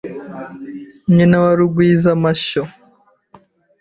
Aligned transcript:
Nyina 1.15 1.37
wa 1.43 1.51
Rugwizamashyo 1.57 2.61